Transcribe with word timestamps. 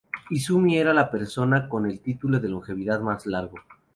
Izumi 0.35 0.75
era 0.79 0.95
la 0.95 1.11
persona 1.11 1.69
con 1.69 1.85
el 1.85 1.99
título 2.01 2.39
de 2.39 2.49
longevidad 2.49 3.01
más 3.01 3.27
largo. 3.27 3.59